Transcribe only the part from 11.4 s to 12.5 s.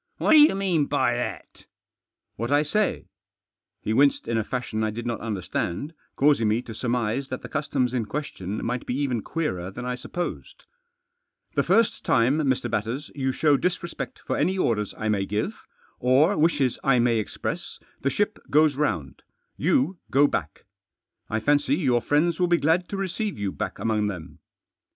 "The first time,